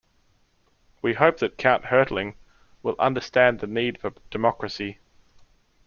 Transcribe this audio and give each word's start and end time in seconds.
We 1.03 1.13
hope 1.13 1.37
that 1.37 1.59
Count 1.59 1.85
Hertling 1.85 2.33
will 2.81 2.95
understand 2.97 3.59
the 3.59 3.67
need 3.67 3.99
for 4.01 4.13
democracy. 4.31 4.97